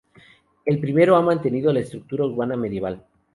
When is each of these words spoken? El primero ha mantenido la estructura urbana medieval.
El 0.65 0.79
primero 0.79 1.15
ha 1.15 1.21
mantenido 1.21 1.71
la 1.71 1.81
estructura 1.81 2.25
urbana 2.25 2.57
medieval. 2.57 3.05